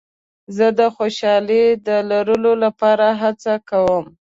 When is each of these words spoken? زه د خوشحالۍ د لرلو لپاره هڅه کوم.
زه 0.55 0.67
د 0.79 0.81
خوشحالۍ 0.95 1.65
د 1.87 1.89
لرلو 2.09 2.53
لپاره 2.63 3.07
هڅه 3.21 3.53
کوم. 3.69 4.05